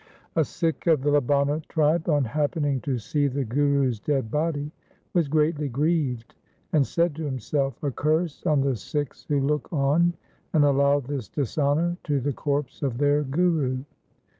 [0.35, 4.71] A Sikh of the Labana tribe, on happening to see the Guru's dead body
[5.13, 6.33] was greatly grieved,
[6.73, 10.13] and said to himself:' A curse on the Sikhs who look on
[10.53, 13.83] and allow this dishonour to the corpse of their Guru!